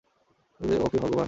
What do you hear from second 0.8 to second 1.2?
ও কি ভাগ্যবান?